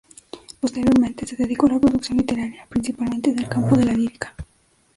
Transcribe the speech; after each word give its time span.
Posteriormente 0.59 1.27
se 1.27 1.35
dedicó 1.35 1.67
a 1.67 1.73
la 1.73 1.79
producción 1.79 2.17
literaria, 2.17 2.65
principalmente 2.67 3.29
en 3.29 3.37
el 3.37 3.47
campo 3.47 3.75
de 3.77 3.85
la 3.85 3.93
lírica. 3.93 4.33